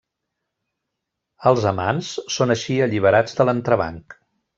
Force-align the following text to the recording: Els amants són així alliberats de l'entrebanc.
Els 1.51 1.67
amants 1.71 2.09
són 2.37 2.55
així 2.57 2.79
alliberats 2.87 3.37
de 3.41 3.47
l'entrebanc. 3.49 4.17